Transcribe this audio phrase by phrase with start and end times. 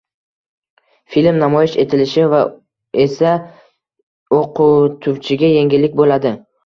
[1.15, 2.23] film namoyish etilishi
[3.05, 3.33] esa
[4.39, 6.35] o‘qituvchiga yengillik bo‘ladi